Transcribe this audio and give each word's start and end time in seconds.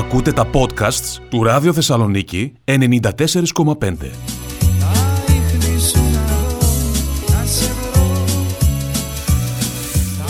Ακούτε 0.00 0.32
τα 0.32 0.50
podcasts 0.52 1.18
του 1.28 1.42
Ράδιο 1.42 1.72
Θεσσαλονίκη 1.72 2.52
94,5. 2.64 2.74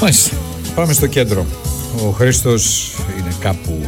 Μάλιστα. 0.00 0.36
Πάμε 0.74 0.92
στο 0.92 1.06
κέντρο. 1.06 1.46
Ο 2.06 2.10
Χρήστος 2.10 2.94
είναι 3.18 3.34
κάπου 3.40 3.86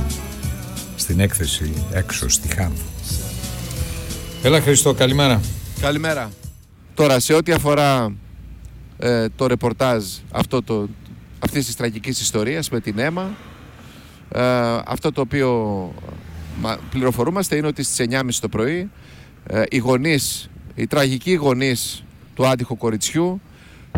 στην 0.96 1.21
έκθεση 1.21 1.73
έξω 1.93 2.29
στη 2.29 2.49
Χάμ. 2.49 2.73
Έλα 4.43 4.61
Χρήστο, 4.61 4.95
καλημέρα. 4.95 5.41
Καλημέρα. 5.80 6.30
Τώρα, 6.95 7.21
σε 7.21 7.35
ό,τι 7.35 7.53
αφορά 7.53 8.14
ε, 8.99 9.27
το 9.37 9.46
ρεπορτάζ 9.46 10.05
αυτό 10.30 10.62
το, 10.62 10.89
αυτής 11.39 11.67
της 11.67 11.77
τραγικής 11.77 12.21
ιστορίας 12.21 12.71
με 12.71 12.80
την 12.80 12.99
αίμα, 12.99 13.23
ε, 13.23 13.52
αυτό 14.85 15.13
το 15.13 15.21
οποίο 15.21 15.50
μα, 16.61 16.79
πληροφορούμαστε 16.90 17.57
είναι 17.57 17.67
ότι 17.67 17.82
στις 17.82 18.07
9.30 18.11 18.29
το 18.40 18.49
πρωί 18.49 18.90
ε, 19.46 19.63
οι 19.71 19.77
γονείς, 19.77 20.50
οι 20.75 20.86
τραγικοί 20.86 21.32
γονείς 21.32 22.04
του 22.35 22.46
άτυχου 22.46 22.76
κοριτσιού 22.76 23.40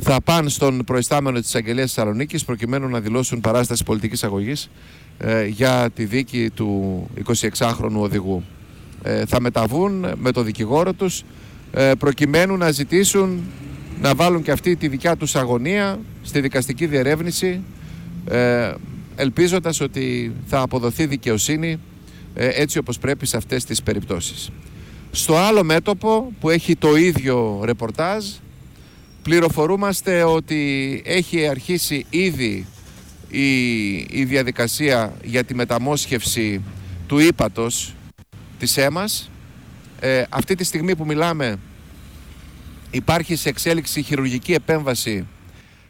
θα 0.00 0.20
πάνε 0.24 0.48
στον 0.48 0.84
προϊστάμενο 0.84 1.40
της 1.40 1.54
Αγγελίας 1.54 1.92
Θεσσαλονίκης 1.92 2.44
προκειμένου 2.44 2.88
να 2.88 3.00
δηλώσουν 3.00 3.40
παράσταση 3.40 3.84
πολιτικής 3.84 4.24
αγωγής 4.24 4.70
ε, 5.18 5.46
για 5.46 5.90
τη 5.94 6.04
δίκη 6.04 6.50
του 6.54 7.06
26χρονου 7.26 7.96
οδηγού. 7.96 8.44
Ε, 9.02 9.26
θα 9.26 9.40
μεταβούν 9.40 10.06
με 10.16 10.32
το 10.32 10.42
δικηγόρο 10.42 10.92
τους 10.92 11.24
ε, 11.72 11.92
προκειμένου 11.98 12.56
να 12.56 12.70
ζητήσουν 12.70 13.42
να 14.00 14.14
βάλουν 14.14 14.42
και 14.42 14.50
αυτή 14.50 14.76
τη 14.76 14.88
δικιά 14.88 15.16
τους 15.16 15.34
αγωνία 15.34 15.98
στη 16.22 16.40
δικαστική 16.40 16.86
διερεύνηση 16.86 17.60
ε, 18.28 18.72
ελπίζοντας 19.16 19.80
ότι 19.80 20.32
θα 20.46 20.60
αποδοθεί 20.60 21.06
δικαιοσύνη 21.06 21.78
ε, 22.34 22.48
έτσι 22.48 22.78
όπως 22.78 22.98
πρέπει 22.98 23.26
σε 23.26 23.36
αυτές 23.36 23.64
τις 23.64 23.82
περιπτώσεις. 23.82 24.50
Στο 25.10 25.36
άλλο 25.36 25.64
μέτωπο 25.64 26.32
που 26.40 26.50
έχει 26.50 26.76
το 26.76 26.96
ίδιο 26.96 27.60
ρεπορτάζ 27.64 28.24
πληροφορούμαστε 29.22 30.22
ότι 30.22 31.02
έχει 31.04 31.48
αρχίσει 31.48 32.06
ήδη 32.10 32.66
η, 33.28 33.94
η 33.96 34.24
διαδικασία 34.24 35.14
για 35.24 35.44
τη 35.44 35.54
μεταμόσχευση 35.54 36.62
του 37.06 37.18
ύπατος 37.18 37.94
της 38.58 38.76
αίμας. 38.76 39.30
Ε, 40.00 40.22
αυτή 40.28 40.54
τη 40.54 40.64
στιγμή 40.64 40.96
που 40.96 41.04
μιλάμε 41.04 41.58
υπάρχει 42.90 43.36
σε 43.36 43.48
εξέλιξη 43.48 44.02
χειρουργική 44.02 44.52
επέμβαση 44.52 45.26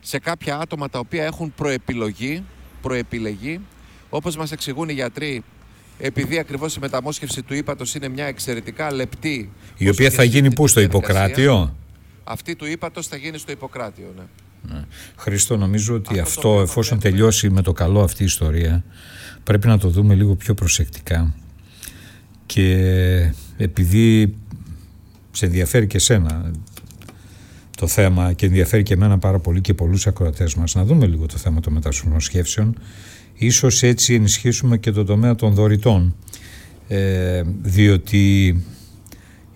σε 0.00 0.18
κάποια 0.18 0.58
άτομα 0.58 0.88
τα 0.88 0.98
οποία 0.98 1.24
έχουν 1.24 1.52
προεπιλογή, 1.56 2.44
προεπιλεγεί. 2.84 3.60
Όπως 4.08 4.36
μας 4.36 4.52
εξηγούν 4.52 4.88
οι 4.88 4.92
γιατροί, 4.92 5.42
επειδή 5.98 6.38
ακριβώς 6.38 6.76
η 6.76 6.80
μεταμόσχευση 6.80 7.42
του 7.42 7.54
ύπατος 7.54 7.94
είναι 7.94 8.08
μια 8.08 8.26
εξαιρετικά 8.26 8.92
λεπτή... 8.92 9.52
Η 9.76 9.88
οποία 9.88 10.10
θα 10.10 10.22
γίνει 10.22 10.52
πού 10.52 10.66
στο 10.66 10.80
Ιπποκράτιο; 10.80 11.76
Αυτή 12.24 12.56
του 12.56 12.66
ύπατος 12.66 13.06
θα 13.06 13.16
γίνει 13.16 13.38
στο 13.38 13.52
Ιπποκράτιο, 13.52 14.14
ναι. 14.16 14.74
ναι. 14.74 14.84
Χρήστο, 15.16 15.56
νομίζω 15.56 15.94
ότι 15.94 16.18
αυτό, 16.18 16.48
αυτό 16.48 16.60
εφόσον 16.60 16.98
τελειώσει 16.98 17.50
με 17.50 17.62
το 17.62 17.72
καλό 17.72 18.00
αυτή 18.00 18.22
η 18.22 18.26
ιστορία, 18.26 18.84
πρέπει 19.44 19.66
να 19.66 19.78
το 19.78 19.88
δούμε 19.88 20.14
λίγο 20.14 20.34
πιο 20.34 20.54
προσεκτικά. 20.54 21.34
Και 22.46 23.32
επειδή 23.56 24.36
σε 25.30 25.46
ενδιαφέρει 25.46 25.86
και 25.86 25.98
σένα 25.98 26.50
το 27.84 27.90
θέμα 27.90 28.32
και 28.32 28.46
ενδιαφέρει 28.46 28.82
και 28.82 28.94
εμένα 28.94 29.18
πάρα 29.18 29.38
πολύ 29.38 29.60
και 29.60 29.74
πολλούς 29.74 30.06
ακροατές 30.06 30.54
μας. 30.54 30.74
Να 30.74 30.84
δούμε 30.84 31.06
λίγο 31.06 31.26
το 31.26 31.36
θέμα 31.36 31.60
των 31.60 31.72
μετασχέσεων 31.72 32.78
ίσως 33.34 33.82
έτσι 33.82 34.14
ενισχύσουμε 34.14 34.78
και 34.78 34.90
το 34.90 35.04
τομέα 35.04 35.34
των 35.34 35.54
δωρητών. 35.54 36.14
Ε, 36.88 37.42
διότι 37.62 38.46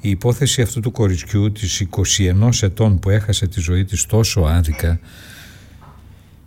η 0.00 0.10
υπόθεση 0.10 0.62
αυτού 0.62 0.80
του 0.80 0.90
κοριτσιού 0.90 1.52
της 1.52 1.86
21 1.90 2.50
ετών 2.60 2.98
που 2.98 3.10
έχασε 3.10 3.46
τη 3.46 3.60
ζωή 3.60 3.84
της 3.84 4.06
τόσο 4.06 4.40
άδικα 4.40 5.00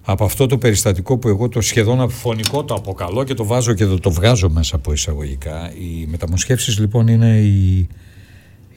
από 0.01 0.23
αυτό 0.23 0.45
το 0.45 0.57
περιστατικό 0.57 1.17
που 1.17 1.27
εγώ 1.27 1.49
το 1.49 1.61
σχεδόν 1.61 2.09
φωνικό 2.09 2.63
το 2.63 2.73
αποκαλώ 2.73 3.23
και 3.23 3.33
το 3.33 3.45
βάζω 3.45 3.73
και 3.73 3.85
το, 3.85 3.99
το 3.99 4.11
βγάζω 4.11 4.49
μέσα 4.49 4.75
από 4.75 4.93
εισαγωγικά 4.93 5.71
οι 5.73 6.05
μεταμοσχεύσεις 6.09 6.79
λοιπόν 6.79 7.07
είναι, 7.07 7.37
η, 7.37 7.87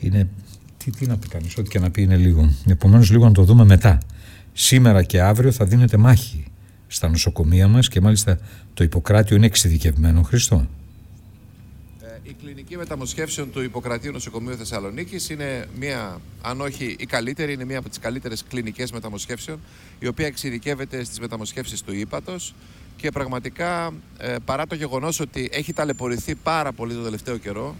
είναι 0.00 0.28
τι, 0.84 0.90
τι 0.90 1.06
να 1.06 1.16
πει 1.16 1.28
κανείς, 1.28 1.56
ό,τι 1.56 1.68
και 1.68 1.78
να 1.78 1.90
πει 1.90 2.02
είναι 2.02 2.16
λίγο. 2.16 2.50
Επομένως, 2.66 3.10
λίγο 3.10 3.24
να 3.24 3.32
το 3.32 3.42
δούμε 3.42 3.64
μετά. 3.64 3.98
Σήμερα 4.52 5.02
και 5.02 5.20
αύριο 5.20 5.52
θα 5.52 5.64
δίνεται 5.64 5.96
μάχη 5.96 6.44
στα 6.86 7.08
νοσοκομεία 7.08 7.68
μας 7.68 7.88
και 7.88 8.00
μάλιστα 8.00 8.38
το 8.74 8.84
Ιπποκράτιο 8.84 9.36
είναι 9.36 9.46
εξειδικευμένο. 9.46 10.22
Χριστό. 10.22 10.66
Ε, 12.02 12.06
η 12.22 12.36
κλινική 12.42 12.76
μεταμοσχεύσεων 12.76 13.50
του 13.50 13.62
Ιπποκρατίου 13.62 14.12
Νοσοκομείου 14.12 14.56
Θεσσαλονίκης 14.56 15.30
είναι 15.30 15.66
μία, 15.78 16.20
αν 16.42 16.60
όχι 16.60 16.96
η 16.98 17.06
καλύτερη, 17.06 17.52
είναι 17.52 17.64
μία 17.64 17.78
από 17.78 17.88
τις 17.88 17.98
καλύτερες 17.98 18.44
κλινικές 18.48 18.92
μεταμοσχεύσεων, 18.92 19.58
η 19.98 20.06
οποία 20.06 20.26
εξειδικεύεται 20.26 21.04
στις 21.04 21.20
μεταμοσχεύσεις 21.20 21.82
του 21.82 21.94
ύπατο 21.94 22.36
και 22.96 23.10
πραγματικά 23.10 23.92
ε, 24.18 24.36
παρά 24.44 24.66
το 24.66 24.74
γεγονός 24.74 25.20
ότι 25.20 25.48
έχει 25.52 25.72
ταλαιπωρηθεί 25.72 26.34
πάρα 26.34 26.72
πολύ 26.72 26.94
το 26.94 27.02
τελευταίο 27.02 27.36
καιρό 27.36 27.74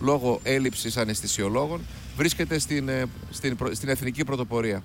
λόγω 0.00 0.40
έλλειψης 0.42 0.96
αναισθησιολόγων 0.96 1.80
βρίσκεται 2.18 2.58
στην, 2.58 2.88
ε, 2.88 3.04
στην, 3.30 3.56
στην 3.72 3.88
εθνική 3.88 4.24
πρωτοπορία. 4.24 4.82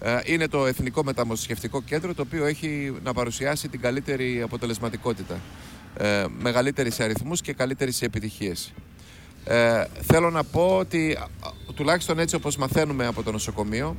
Ε, 0.00 0.18
είναι 0.24 0.48
το 0.48 0.66
Εθνικό 0.66 1.04
Μεταμοσχευτικό 1.04 1.82
Κέντρο 1.82 2.14
το 2.14 2.22
οποίο 2.22 2.44
έχει 2.44 2.94
να 3.04 3.12
παρουσιάσει 3.12 3.68
την 3.68 3.80
καλύτερη 3.80 4.42
αποτελεσματικότητα. 4.42 5.40
Ε, 5.96 6.24
μεγαλύτερης 6.38 6.94
σε 6.94 7.02
αριθμούς 7.02 7.40
και 7.40 7.52
καλύτερης 7.52 7.96
σε 7.96 8.04
επιτυχίες. 8.04 8.72
Ε, 9.44 9.84
θέλω 10.00 10.30
να 10.30 10.44
πω 10.44 10.76
ότι 10.76 11.18
τουλάχιστον 11.74 12.18
έτσι 12.18 12.34
όπως 12.34 12.56
μαθαίνουμε 12.56 13.06
από 13.06 13.22
το 13.22 13.32
νοσοκομείο 13.32 13.96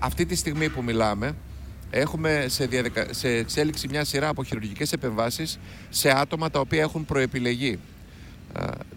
αυτή 0.00 0.26
τη 0.26 0.34
στιγμή 0.34 0.68
που 0.68 0.82
μιλάμε 0.82 1.34
έχουμε 1.90 2.44
σε, 2.48 2.66
διαδικα... 2.66 3.06
σε 3.10 3.28
εξέλιξη 3.28 3.88
μια 3.88 4.04
σειρά 4.04 4.28
από 4.28 4.44
χειρουργικές 4.44 4.92
επεμβάσεις 4.92 5.58
σε 5.90 6.18
άτομα 6.18 6.50
τα 6.50 6.60
οποία 6.60 6.80
έχουν 6.80 7.04
προεπιλεγεί. 7.04 7.78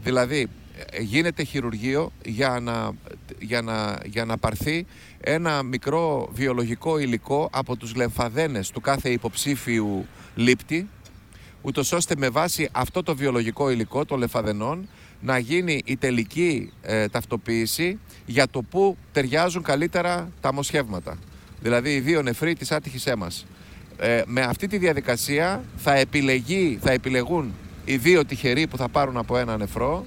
δηλαδή 0.04 0.50
γίνεται 1.00 1.44
χειρουργείο 1.44 2.12
για 2.26 2.60
να, 2.62 2.92
για, 3.40 3.62
να, 3.62 3.98
για 4.06 4.26
να 4.26 4.38
πάρθει 4.38 4.86
ένα 5.20 5.64
μικρό 5.64 6.30
βιολογικό 6.34 7.00
υλικό 7.00 7.50
από 7.52 7.76
τους 7.76 7.96
λεμφαδένες 7.96 8.70
του 8.70 8.82
κάθε 8.82 9.10
υποψήφιου 9.10 10.06
λήπτη 10.36 10.90
ούτως 11.62 11.92
ώστε 11.92 12.16
με 12.18 12.30
βάση 12.30 12.70
αυτό 12.72 13.04
το 13.04 13.16
βιολογικό 13.16 13.70
υλικό 13.70 14.06
των 14.06 14.20
λεμφαδενών 14.20 14.88
να 15.22 15.38
γίνει 15.38 15.82
η 15.86 15.98
τελική 15.98 16.72
ε, 16.82 17.08
ταυτοποίηση 17.08 18.00
για 18.26 18.48
το 18.48 18.62
πού 18.62 18.98
ταιριάζουν 19.12 19.64
καλύτερα 19.64 20.32
τα 20.42 20.54
μοσχεύματα. 20.54 21.18
Δηλαδή 21.62 21.96
οι 21.96 22.00
δύο 22.00 22.22
νεφροί 22.22 22.56
της 22.56 22.72
άτυχης 22.72 23.06
έμας. 23.06 23.46
Ε, 24.00 24.22
με 24.26 24.42
αυτή 24.42 24.68
τη 24.68 24.78
διαδικασία 24.78 25.64
θα, 25.78 25.94
επιλεγεί, 25.94 26.80
θα 26.82 26.92
επιλεγούν 26.92 27.54
οι 27.86 27.98
δύο 27.98 28.26
τυχεροί 28.26 28.68
που 28.68 28.78
θα 28.78 28.90
πάρουν 28.90 29.18
από 29.18 29.38
ένα 29.38 29.58
νεφρό 29.58 30.06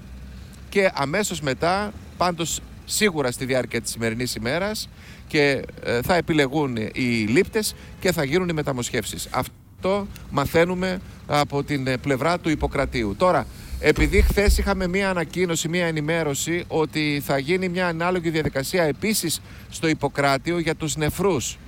και 0.70 0.90
αμέσως 0.94 1.40
μετά, 1.40 1.92
πάντως 2.16 2.60
σίγουρα 2.84 3.30
στη 3.30 3.44
διάρκεια 3.44 3.80
της 3.80 3.90
σημερινής 3.90 4.34
ημέρας 4.34 4.88
και 5.26 5.62
ε, 5.84 6.02
θα 6.02 6.14
επιλεγούν 6.14 6.76
οι 6.76 7.26
λήπτες 7.28 7.74
και 8.00 8.12
θα 8.12 8.24
γίνουν 8.24 8.48
οι 8.48 8.52
μεταμοσχεύσεις. 8.52 9.28
Αυτό 9.30 10.06
μαθαίνουμε 10.30 11.00
από 11.26 11.62
την 11.62 11.86
ε, 11.86 11.96
πλευρά 11.96 12.38
του 12.38 12.48
Ιπποκρατίου. 12.48 13.14
Τώρα, 13.18 13.46
επειδή 13.80 14.22
χθες 14.22 14.58
είχαμε 14.58 14.86
μία 14.86 15.10
ανακοίνωση, 15.10 15.68
μία 15.68 15.86
ενημέρωση 15.86 16.64
ότι 16.68 17.22
θα 17.24 17.38
γίνει 17.38 17.68
μια 17.68 17.86
ανάλογη 17.86 18.30
διαδικασία 18.30 18.82
επίσης 18.82 19.40
στο 19.70 19.88
Ιπποκράτιο 19.88 20.58
για 20.58 20.74
τους 20.74 20.96
νεφρούς. 20.96 21.58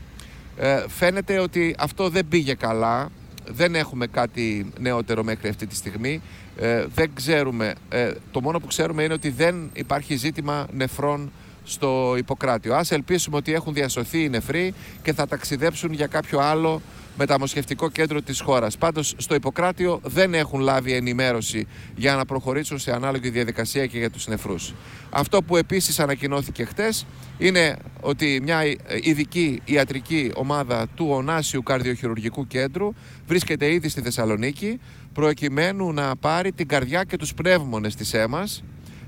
Ε, 0.56 0.84
φαίνεται 0.88 1.38
ότι 1.38 1.74
αυτό 1.78 2.08
δεν 2.08 2.28
πήγε 2.28 2.54
καλά 2.54 3.10
δεν 3.48 3.74
έχουμε 3.74 4.06
κάτι 4.06 4.72
νεότερο 4.78 5.22
μέχρι 5.22 5.48
αυτή 5.48 5.66
τη 5.66 5.74
στιγμή. 5.74 6.20
Ε, 6.56 6.84
δεν 6.94 7.10
ξέρουμε. 7.14 7.74
Ε, 7.88 8.12
το 8.30 8.40
μόνο 8.40 8.60
που 8.60 8.66
ξέρουμε 8.66 9.02
είναι 9.02 9.12
ότι 9.12 9.30
δεν 9.30 9.70
υπάρχει 9.72 10.16
ζήτημα 10.16 10.66
νεφρών 10.72 11.32
στο 11.64 12.14
Ιπποκράτιο. 12.18 12.74
Ας 12.74 12.90
ελπίσουμε 12.90 13.36
ότι 13.36 13.52
έχουν 13.52 13.74
διασωθεί 13.74 14.22
οι 14.22 14.28
νεφροί 14.28 14.74
και 15.02 15.12
θα 15.12 15.26
ταξιδέψουν 15.26 15.92
για 15.92 16.06
κάποιο 16.06 16.38
άλλο 16.38 16.82
μεταμοσχευτικό 17.16 17.90
κέντρο 17.90 18.22
της 18.22 18.40
χώρας. 18.40 18.76
Πάντως 18.78 19.14
στο 19.16 19.34
Ιπποκράτιο 19.34 20.00
δεν 20.04 20.34
έχουν 20.34 20.60
λάβει 20.60 20.92
ενημέρωση 20.92 21.66
για 21.96 22.14
να 22.14 22.24
προχωρήσουν 22.24 22.78
σε 22.78 22.92
ανάλογη 22.92 23.30
διαδικασία 23.30 23.86
και 23.86 23.98
για 23.98 24.10
τους 24.10 24.26
νεφρούς. 24.26 24.74
Αυτό 25.10 25.42
που 25.42 25.56
επίσης 25.56 26.00
ανακοινώθηκε 26.00 26.64
χτες 26.64 27.06
είναι 27.38 27.76
ότι 28.00 28.40
μια 28.42 28.62
ειδική 29.02 29.62
ιατρική 29.64 30.30
ομάδα 30.34 30.86
του 30.94 31.06
Ονάσιου 31.10 31.62
Καρδιοχειρουργικού 31.62 32.46
Κέντρου 32.46 32.94
βρίσκεται 33.26 33.72
ήδη 33.72 33.88
στη 33.88 34.00
Θεσσαλονίκη 34.00 34.80
προκειμένου 35.12 35.92
να 35.92 36.16
πάρει 36.16 36.52
την 36.52 36.68
καρδιά 36.68 37.04
και 37.04 37.16
τους 37.16 37.34
πνεύμονες 37.34 37.94
της 37.94 38.14
αίμας 38.14 38.62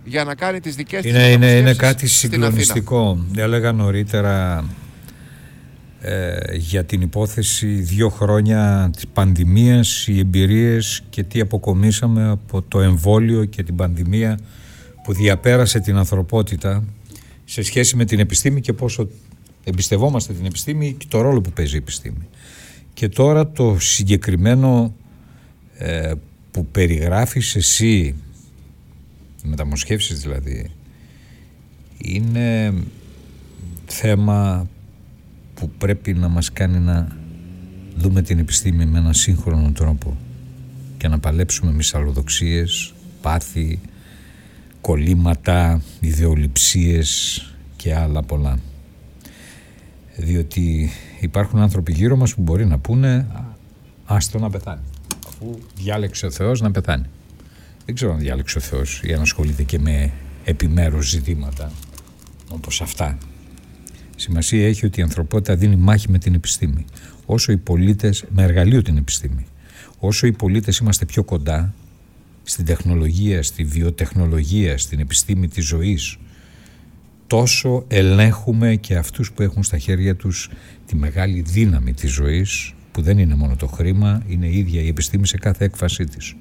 για 0.05 0.25
να 0.25 0.35
κάνει 0.35 0.61
τις 0.61 0.75
δικές 0.75 1.05
είναι, 1.05 1.19
της 1.19 1.35
είναι, 1.35 1.53
είναι 1.53 1.75
κάτι 1.75 2.07
συγκλονιστικό. 2.07 3.25
Έλεγα 3.37 3.73
νωρίτερα 3.73 4.65
ε, 6.01 6.57
για 6.57 6.85
την 6.85 7.01
υπόθεση 7.01 7.67
δύο 7.67 8.09
χρόνια 8.09 8.91
της 8.93 9.07
πανδημίας, 9.07 10.07
οι 10.07 10.19
εμπειρίες 10.19 11.03
και 11.11 11.23
τι 11.23 11.41
αποκομίσαμε 11.41 12.29
από 12.29 12.63
το 12.63 12.81
εμβόλιο 12.81 13.45
και 13.45 13.63
την 13.63 13.77
πανδημία 13.77 14.39
που 15.05 15.13
διαπέρασε 15.13 15.81
την 15.81 15.97
ανθρωπότητα 15.97 16.85
σε 17.45 17.63
σχέση 17.63 17.97
με 17.97 18.05
την 18.05 18.19
επιστήμη 18.19 18.61
και 18.61 18.73
πόσο 18.73 19.09
εμπιστευόμαστε 19.65 20.33
την 20.33 20.47
επιστήμη 20.47 20.95
και 20.99 21.07
το 21.09 21.21
ρόλο 21.21 21.41
που 21.41 21.51
παίζει 21.51 21.75
η 21.75 21.79
επιστήμη. 21.79 22.29
Και 22.95 23.09
τώρα 23.09 23.51
το 23.51 23.77
συγκεκριμένο 23.79 24.95
ε, 25.79 26.13
που 26.51 26.67
περιγράφεις 26.67 27.57
εσύ, 27.57 28.15
μεταμοσχεύσεις 29.45 30.21
δηλαδή, 30.21 30.71
είναι 31.99 32.75
θέμα 33.87 34.69
που 35.55 35.71
πρέπει 35.79 36.13
να 36.13 36.29
μας 36.29 36.53
κάνει 36.53 36.79
να 36.79 37.17
δούμε 37.97 38.23
την 38.23 38.39
επιστήμη 38.39 38.87
με 38.87 38.99
έναν 38.99 39.15
σύγχρονο 39.15 39.73
τρόπο 39.73 40.17
και 40.97 41.09
να 41.09 41.19
παλέψουμε 41.19 41.73
μυσαλλοδοξίες, 41.73 42.95
πάθη, 43.23 43.81
κολλήματα, 44.81 45.83
ιδεολειψίες 46.01 47.41
και 47.77 47.95
άλλα 47.95 48.23
πολλά. 48.23 48.59
Διότι 50.17 50.91
υπάρχουν 51.21 51.61
άνθρωποι 51.61 51.93
γύρω 51.93 52.17
μας 52.17 52.35
που 52.35 52.43
μπορεί 52.43 52.67
να 52.67 52.79
πούνε 52.79 53.27
άστο 54.05 54.39
να 54.39 54.51
πεθάνει 54.51 54.81
αφού 55.27 55.59
διάλεξε 55.75 56.27
ο 56.27 56.31
Θεός 56.31 56.61
να 56.61 56.71
πεθάνει. 56.71 57.07
Δεν 57.85 57.95
ξέρω 57.95 58.13
αν 58.13 58.19
διάλεξε 58.19 58.59
ο 58.59 58.61
Θεός 58.61 59.01
ή 59.05 59.13
αν 59.13 59.21
ασχολείται 59.21 59.63
και 59.63 59.79
με 59.79 60.13
επιμέρους 60.45 61.09
ζητήματα 61.09 61.73
όπως 62.49 62.81
αυτά. 62.81 63.19
Σημασία 64.17 64.67
έχει 64.67 64.87
ότι 64.87 65.01
η 65.01 65.03
ανθρωπότητα 65.03 65.57
δίνει 65.57 65.77
μάχη 65.77 66.11
με 66.11 66.19
την 66.19 66.35
επιστήμη. 66.35 66.85
Όσο 67.27 67.53
οι 67.53 67.57
πολίτες, 67.57 68.25
με 68.29 68.43
εργαλείο 68.43 68.83
την 68.83 68.97
επιστήμη, 68.97 69.47
όσο 69.99 70.27
οι 70.27 70.33
πολίτες 70.33 70.79
είμαστε 70.79 71.05
πιο 71.05 71.25
κοντά 71.25 71.75
στην 72.43 72.65
τεχνολογία, 72.65 73.43
στη 73.43 73.65
βιοτεχνολογία, 73.65 74.79
στην 74.79 75.01
επιστήμη 75.01 75.49
της 75.49 75.67
ζωής, 75.67 76.17
τόσο 77.27 77.85
ελέγχουμε 77.89 78.77
και 78.77 78.97
αυτούς 78.97 79.33
που 79.33 79.43
έχουν 79.43 79.63
στα 79.63 79.79
χέρια 79.79 80.17
τους 80.17 80.51
τη 80.87 80.97
μεγάλη 80.97 81.41
δύναμη 81.41 81.93
της 81.93 82.11
ζωής, 82.11 82.75
που 82.93 83.03
δεν 83.03 83.19
είναι 83.19 83.35
μόνο 83.35 83.57
το 83.57 83.67
χρήμα, 83.67 84.23
είναι 84.29 84.47
η 84.47 84.59
ίδια 84.59 84.83
η 84.83 84.89
επιστήμη 84.89 85.27
σε 85.27 85.37
κάθε 85.37 85.65
έκφασή 85.65 86.05
της. 86.05 86.35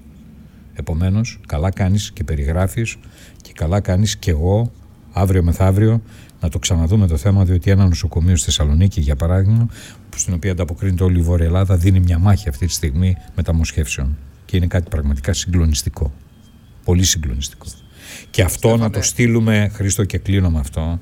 Επομένως, 0.74 1.40
καλά 1.48 1.72
κάνεις 1.72 2.12
και 2.12 2.24
περιγράφεις 2.24 2.98
και 3.42 3.52
καλά 3.56 3.80
κάνεις 3.80 4.18
και 4.18 4.31
εγώ 4.31 4.72
αύριο 5.14 5.44
μεθαύριο 5.44 6.02
να 6.42 6.50
το 6.50 6.60
ξαναδούμε 6.60 7.08
το 7.08 7.18
θέμα, 7.18 7.46
διότι 7.46 7.72
ένα 7.72 7.88
νοσοκομείο 7.88 8.36
στη 8.36 8.46
Θεσσαλονίκη, 8.46 9.02
για 9.02 9.16
παράδειγμα, 9.16 9.68
που 10.10 10.18
στην 10.18 10.34
οποία 10.34 10.52
ανταποκρίνεται 10.52 11.04
όλη 11.04 11.20
η 11.20 11.22
Βόρεια 11.22 11.46
Ελλάδα, 11.46 11.78
δίνει 11.78 12.00
μια 12.00 12.20
μάχη 12.20 12.50
αυτή 12.50 12.66
τη 12.66 12.72
στιγμή 12.72 13.16
μεταμοσχεύσεων. 13.36 14.18
Και 14.46 14.58
είναι 14.58 14.68
κάτι 14.68 14.90
πραγματικά 14.90 15.34
συγκλονιστικό. 15.34 16.14
Πολύ 16.84 17.04
συγκλονιστικό. 17.04 17.66
Και 18.30 18.42
αυτό 18.42 18.78
να 18.78 18.90
το 18.90 19.02
στείλουμε, 19.02 19.69
Χρήστο, 19.74 20.04
και 20.04 20.18
κλείνω 20.18 20.50
με 20.50 20.60
αυτό, 20.60 21.00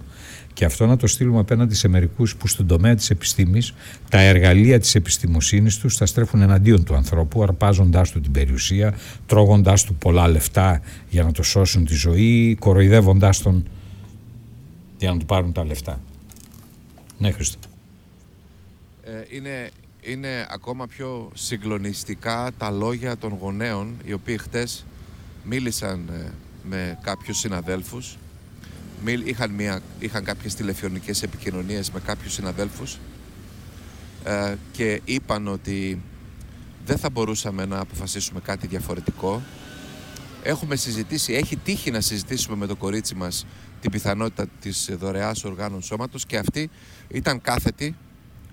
και 0.53 0.65
αυτό 0.65 0.85
να 0.85 0.97
το 0.97 1.07
στείλουμε 1.07 1.39
απέναντι 1.39 1.75
σε 1.75 1.87
μερικούς 1.87 2.35
που 2.35 2.47
στον 2.47 2.67
τομέα 2.67 2.95
της 2.95 3.09
επιστήμης 3.09 3.73
τα 4.09 4.19
εργαλεία 4.19 4.79
της 4.79 4.95
επιστημοσύνης 4.95 5.77
τους 5.77 5.95
θα 5.95 6.05
στρέφουν 6.05 6.41
εναντίον 6.41 6.83
του 6.83 6.95
ανθρώπου, 6.95 7.43
αρπάζοντάς 7.43 8.11
του 8.11 8.21
την 8.21 8.31
περιουσία, 8.31 8.93
τρώγοντάς 9.25 9.83
του 9.83 9.95
πολλά 9.95 10.27
λεφτά 10.27 10.81
για 11.09 11.23
να 11.23 11.31
το 11.31 11.43
σώσουν 11.43 11.85
τη 11.85 11.95
ζωή, 11.95 12.55
κοροϊδεύοντάς 12.59 13.41
τον 13.41 13.65
για 14.97 15.11
να 15.11 15.17
του 15.17 15.25
πάρουν 15.25 15.51
τα 15.51 15.65
λεφτά. 15.65 15.99
Ναι, 17.17 17.31
Χρήστο. 17.31 17.57
Ε, 19.03 19.35
είναι, 19.35 19.69
είναι 20.01 20.47
ακόμα 20.49 20.87
πιο 20.87 21.31
συγκλονιστικά 21.33 22.51
τα 22.57 22.71
λόγια 22.71 23.17
των 23.17 23.37
γονέων 23.41 23.93
οι 24.05 24.13
οποίοι 24.13 24.37
χτες 24.37 24.85
μίλησαν 25.43 26.09
ε, 26.11 26.31
με 26.63 26.97
κάποιους 27.01 27.37
συναδέλφους 27.37 28.17
είχαν, 29.07 29.51
μια, 29.51 29.81
είχαν 29.99 30.23
κάποιες 30.23 30.55
τηλεφωνικές 30.55 31.23
επικοινωνίες 31.23 31.91
με 31.91 31.99
κάποιους 31.99 32.33
συναδέλφους 32.33 32.97
ε, 34.23 34.55
και 34.71 35.01
είπαν 35.05 35.47
ότι 35.47 36.01
δεν 36.85 36.97
θα 36.97 37.09
μπορούσαμε 37.09 37.65
να 37.65 37.79
αποφασίσουμε 37.79 38.39
κάτι 38.39 38.67
διαφορετικό. 38.67 39.41
Έχουμε 40.43 40.75
συζητήσει, 40.75 41.33
έχει 41.33 41.55
τύχει 41.55 41.91
να 41.91 42.01
συζητήσουμε 42.01 42.55
με 42.55 42.67
το 42.67 42.75
κορίτσι 42.75 43.15
μας 43.15 43.45
την 43.81 43.91
πιθανότητα 43.91 44.47
της 44.61 44.89
δωρεάς 44.99 45.43
οργάνων 45.43 45.81
σώματος 45.81 46.25
και 46.25 46.37
αυτή 46.37 46.69
ήταν 47.07 47.41
κάθετη, 47.41 47.95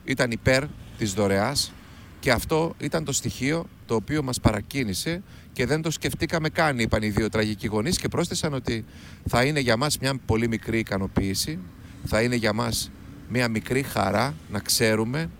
ήταν 0.04 0.30
υπέρ 0.30 0.64
της 0.98 1.12
δωρεάς 1.12 1.72
και 2.20 2.30
αυτό 2.30 2.74
ήταν 2.78 3.04
το 3.04 3.12
στοιχείο 3.12 3.66
το 3.86 3.94
οποίο 3.94 4.22
μας 4.22 4.40
παρακίνησε 4.40 5.22
και 5.58 5.66
δεν 5.66 5.82
το 5.82 5.90
σκεφτήκαμε 5.90 6.48
καν, 6.48 6.78
είπαν 6.78 7.02
οι 7.02 7.08
δύο 7.08 7.28
τραγικοί 7.28 7.66
γονείς 7.66 7.98
και 7.98 8.08
πρόσθεσαν 8.08 8.54
ότι 8.54 8.84
θα 9.26 9.44
είναι 9.44 9.60
για 9.60 9.76
μας 9.76 9.98
μια 9.98 10.18
πολύ 10.26 10.48
μικρή 10.48 10.78
ικανοποίηση, 10.78 11.58
θα 12.04 12.22
είναι 12.22 12.34
για 12.34 12.52
μας 12.52 12.90
μια 13.28 13.48
μικρή 13.48 13.82
χαρά 13.82 14.34
να 14.50 14.58
ξέρουμε 14.58 15.30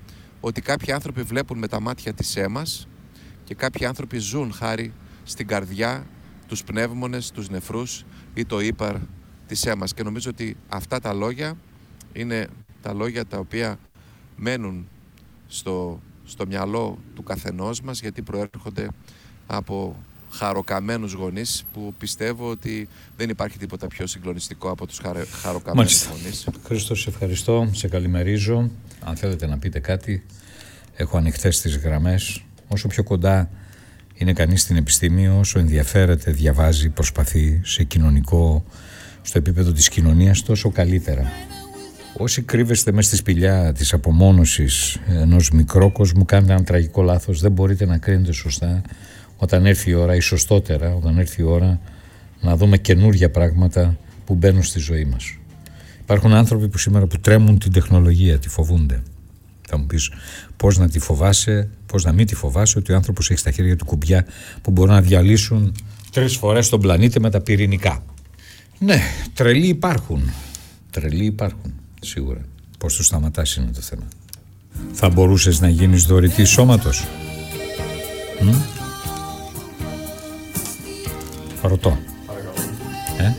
ότι 0.41 0.61
κάποιοι 0.61 0.93
άνθρωποι 0.93 1.23
βλέπουν 1.23 1.59
με 1.59 1.69
τα 1.69 1.81
μάτια 1.81 2.13
της 2.13 2.37
έμας 2.37 2.89
και 3.45 3.55
κάποιοι 3.55 3.87
άνθρωποι 3.87 4.19
ζουν 4.19 4.53
χάρη 4.53 4.93
στην 5.25 5.47
καρδιά, 5.47 6.07
τους 6.47 6.65
πνεύμονες, 6.65 7.31
τους 7.31 7.49
νεφρούς 7.49 8.05
ή 8.35 8.45
το 8.45 8.61
ύπαρ 8.61 8.97
της 9.47 9.67
έμας. 9.67 9.95
Και 9.95 10.03
νομίζω 10.03 10.31
ότι 10.31 10.57
αυτά 10.69 11.01
τα 11.01 11.13
λόγια 11.13 11.57
είναι 12.13 12.49
τα 12.83 12.93
λόγια 12.93 13.27
τα 13.27 13.39
οποία 13.39 13.79
μένουν 14.37 14.89
στο, 15.47 16.01
στο 16.25 16.47
μυαλό 16.47 16.99
του 17.15 17.23
καθενός 17.23 17.81
μας 17.81 18.01
γιατί 18.01 18.23
προέρχονται 18.23 18.89
από 19.47 19.97
χαροκαμένους 20.31 21.13
γονείς 21.13 21.65
που 21.73 21.95
πιστεύω 21.99 22.51
ότι 22.51 22.89
δεν 23.17 23.29
υπάρχει 23.29 23.59
τίποτα 23.59 23.87
πιο 23.87 24.07
συγκλονιστικό 24.07 24.71
από 24.71 24.87
τους 24.87 24.99
χαρε, 24.99 25.25
χαροκαμένους 25.25 26.07
Μάλιστα. 26.07 26.11
γονείς. 26.11 26.49
Χρήστος, 26.65 27.01
σε 27.01 27.09
ευχαριστώ, 27.09 27.69
σε 27.73 27.89
καλημερίζω. 27.89 28.71
Αν 29.05 29.17
θέλετε 29.17 29.47
να 29.47 29.59
πείτε 29.59 29.79
κάτι, 29.79 30.25
έχω 30.97 31.17
ανοιχτές 31.17 31.61
τις 31.61 31.77
γραμμές. 31.77 32.43
Όσο 32.69 32.89
πιο 32.89 33.03
κοντά 33.03 33.51
είναι 34.15 34.33
κανείς 34.33 34.63
στην 34.63 34.77
επιστήμη, 34.77 35.29
όσο 35.29 35.59
ενδιαφέρεται, 35.59 36.31
διαβάζει, 36.31 36.89
προσπαθεί 36.89 37.61
σε 37.65 37.85
κοινωνικό, 37.85 38.65
στο 39.23 39.39
επίπεδο 39.39 39.73
της 39.73 39.89
κοινωνίας, 39.89 40.43
τόσο 40.43 40.71
καλύτερα. 40.71 41.33
Όσοι 42.17 42.43
κρύβεστε 42.43 42.93
μέσα 42.93 43.09
στη 43.09 43.17
σπηλιά 43.17 43.73
της 43.73 43.93
απομόνωσης 43.93 44.99
ενός 45.09 45.51
μικρόκοσμου 45.51 46.25
κάνετε 46.25 46.53
ένα 46.53 46.65
τραγικό 46.65 47.03
λάθος, 47.03 47.41
δεν 47.41 47.53
μπορείτε 47.53 47.87
να 47.87 47.99
κρίνετε 47.99 48.33
σωστά 48.33 48.83
όταν 49.39 49.67
έρθει 49.67 49.91
η 49.91 49.95
ώρα 49.95 50.15
ή 50.15 50.21
σωστότερα 50.21 50.95
όταν 50.95 51.19
έρθει 51.19 51.43
η 51.43 51.45
ώρα 51.45 51.81
να 52.41 52.57
δούμε 52.57 52.79
καινούργια 52.79 53.31
πράγματα 53.31 53.97
που 54.25 54.35
μπαίνουν 54.35 54.63
στη 54.63 54.79
ζωή 54.79 55.05
μας. 55.05 55.37
Υπάρχουν 56.01 56.33
άνθρωποι 56.33 56.69
που 56.69 56.79
σήμερα 56.79 57.07
που 57.07 57.19
τρέμουν 57.19 57.59
την 57.59 57.73
τεχνολογία, 57.73 58.39
τη 58.39 58.49
φοβούνται. 58.49 59.03
Θα 59.69 59.79
μου 59.79 59.87
πεις 59.87 60.11
πώς 60.57 60.79
να 60.79 60.89
τη 60.89 60.99
φοβάσαι, 60.99 61.69
πώς 61.87 62.05
να 62.05 62.13
μην 62.13 62.27
τη 62.27 62.35
φοβάσαι 62.35 62.79
ότι 62.79 62.93
ο 62.93 62.95
άνθρωπος 62.95 63.31
έχει 63.31 63.39
στα 63.39 63.51
χέρια 63.51 63.77
του 63.77 63.85
κουμπιά 63.85 64.27
που 64.63 64.71
μπορούν 64.71 64.95
να 64.95 65.01
διαλύσουν 65.01 65.75
τρεις 66.13 66.37
φορές 66.37 66.69
τον 66.69 66.81
πλανήτη 66.81 67.21
με 67.21 67.31
τα 67.31 67.41
πυρηνικά. 67.41 68.05
Ναι, 68.79 69.01
τρελοί 69.35 69.67
υπάρχουν. 69.67 70.23
Τρελοί 70.91 71.25
υπάρχουν, 71.25 71.73
σίγουρα. 72.01 72.41
Πώς 72.79 72.97
το 72.97 73.03
σταματάς 73.03 73.57
είναι 73.57 73.71
το 73.75 73.81
θέμα. 73.81 74.09
Θα 74.93 75.09
μπορούσες 75.09 75.61
να 75.61 75.69
γίνεις 75.69 76.05
δωρητής 76.05 76.49
σώματος. 76.49 77.07
Ρωτώ. 81.63 81.99
Ε; 83.19 83.33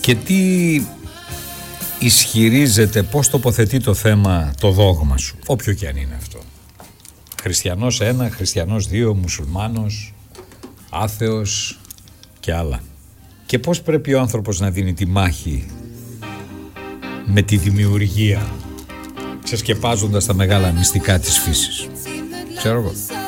Και 0.00 0.14
τι 0.14 0.82
ισχυρίζεται, 1.98 3.02
πώς 3.02 3.28
τοποθετεί 3.28 3.80
το 3.80 3.94
θέμα 3.94 4.52
το 4.60 4.70
δόγμα 4.70 5.16
σου, 5.16 5.36
όποιο 5.46 5.72
και 5.72 5.88
αν 5.88 5.96
είναι 5.96 6.14
αυτό. 6.16 6.38
Χριστιανός 7.42 8.00
ένα, 8.00 8.30
χριστιανός 8.30 8.86
δύο, 8.86 9.14
μουσουλμάνος, 9.14 10.14
άθεος 10.90 11.80
και 12.40 12.54
άλλα. 12.54 12.80
Και 13.46 13.58
πώς 13.58 13.82
πρέπει 13.82 14.14
ο 14.14 14.20
άνθρωπος 14.20 14.60
να 14.60 14.70
δίνει 14.70 14.94
τη 14.94 15.06
μάχη 15.06 15.66
με 17.24 17.42
τη 17.42 17.56
δημιουργία, 17.56 18.50
ξεσκεπάζοντας 19.44 20.26
τα 20.26 20.34
μεγάλα 20.34 20.72
μυστικά 20.72 21.18
της 21.18 21.38
φύσης. 21.38 21.88
Ξέρω 22.56 22.78
εγώ. 22.78 23.21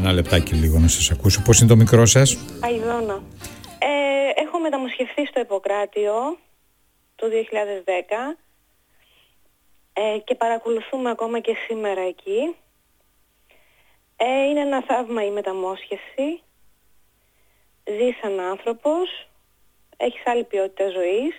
Ένα 0.00 0.12
λεπτάκι 0.12 0.54
λίγο 0.54 0.78
να 0.78 0.88
σας 0.88 1.10
ακούσω. 1.10 1.42
Πώς 1.42 1.60
είναι 1.60 1.68
το 1.68 1.76
μικρό 1.76 2.06
σας; 2.06 2.38
Αϊδόνα. 2.60 3.22
Ε, 3.78 4.42
έχω 4.42 4.58
μεταμοσχευθεί 4.58 5.26
στο 5.26 5.40
Ιπποκράτιο 5.40 6.38
το 7.16 7.26
2010 7.26 8.36
ε, 9.92 10.18
και 10.24 10.34
παρακολουθούμε 10.34 11.10
ακόμα 11.10 11.40
και 11.40 11.56
σήμερα 11.66 12.00
εκεί. 12.00 12.54
Ε, 14.16 14.48
είναι 14.48 14.60
ένα 14.60 14.82
θαύμα 14.82 15.24
η 15.24 15.30
μεταμόσχευση. 15.30 16.42
Ζεις 17.84 18.16
σαν 18.20 18.40
άνθρωπος, 18.40 19.28
έχεις 19.96 20.22
άλλη 20.24 20.44
ποιότητα 20.44 20.88
ζωής 20.90 21.34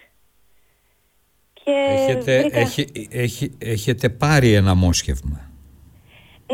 Και 1.53 1.71
Έχετε, 1.71 2.39
βρήκα... 2.41 2.59
έχει, 2.59 3.07
έχει, 3.11 3.57
έχετε 3.57 4.09
πάρει 4.09 4.53
ένα 4.53 4.73
μόσχευμα; 4.73 5.50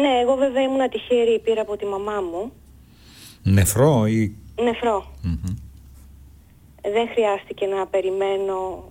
Ναι, 0.01 0.19
εγώ 0.21 0.35
βέβαια 0.35 0.61
ήμουν 0.63 0.89
τυχερή, 0.89 1.39
πήρα 1.43 1.61
από 1.61 1.77
τη 1.77 1.85
μαμά 1.85 2.21
μου. 2.21 2.51
Νεφρό 3.43 4.05
ή... 4.07 4.35
Νεφρό. 4.63 5.13
Δεν 6.81 7.07
χρειάστηκε 7.13 7.65
να 7.65 7.87
περιμένω 7.87 8.87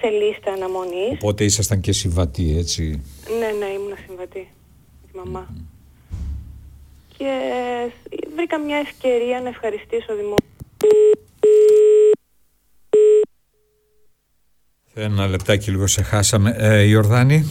σε 0.00 0.08
λίστα 0.08 0.52
αναμονής. 0.52 1.12
Οπότε 1.14 1.44
ήσασταν 1.44 1.80
και 1.80 1.92
συμβατοί, 1.92 2.56
έτσι; 2.58 3.02
Ναι, 3.38 3.58
ναι, 3.58 3.66
ήμουν 3.66 3.96
συμβατή 4.06 4.48
με 5.02 5.08
τη 5.12 5.16
μαμά. 5.16 5.48
Και 7.16 7.32
βρήκα 8.34 8.58
μια 8.58 8.76
ευκαιρία 8.76 9.40
να 9.40 9.48
ευχαριστήσω 9.48 10.14
δημόσια. 10.14 10.48
Ένα 14.94 15.26
λεπτάκι 15.26 15.70
λίγο 15.70 15.86
σε 15.86 16.02
χάσαμε. 16.02 16.54
Ε, 16.58 16.82
Ιορδάνη. 16.82 17.44